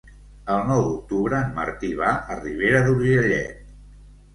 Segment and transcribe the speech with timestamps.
[0.53, 3.67] El nou d'octubre en Martí va a Ribera d'Urgellet.